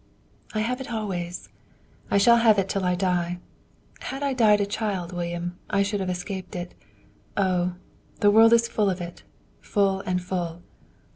"I 0.55 0.61
have 0.61 0.81
it 0.81 0.91
always. 0.91 1.49
I 2.09 2.17
shall 2.17 2.37
have 2.37 2.57
it 2.57 2.67
till 2.67 2.83
I 2.83 2.95
die. 2.95 3.37
Had 3.99 4.23
I 4.23 4.33
died 4.33 4.59
a 4.59 4.65
child, 4.65 5.11
William, 5.13 5.59
I 5.69 5.83
should 5.83 5.99
have 5.99 6.09
escaped 6.09 6.55
it. 6.55 6.73
Oh! 7.37 7.75
The 8.19 8.31
world 8.31 8.51
is 8.51 8.67
full 8.67 8.89
of 8.89 8.99
it! 8.99 9.21
full 9.61 9.99
and 10.01 10.19
full." 10.19 10.63